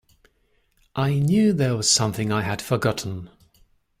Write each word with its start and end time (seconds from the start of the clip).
I 0.95 1.19
knew 1.19 1.53
there 1.53 1.77
was 1.77 1.87
something 1.87 2.31
I 2.31 2.41
had 2.41 2.59
forgotten. 2.59 3.29